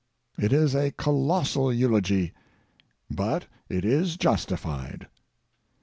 It 0.35 0.51
is 0.51 0.73
a 0.73 0.89
colossal 0.89 1.71
eulogy, 1.71 2.31
but 3.07 3.45
it 3.69 3.85
is 3.85 4.17
justified. 4.17 5.05